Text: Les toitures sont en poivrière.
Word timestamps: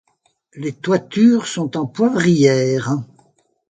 Les 0.55 0.71
toitures 0.73 1.45
sont 1.45 1.77
en 1.77 1.85
poivrière. 1.85 2.97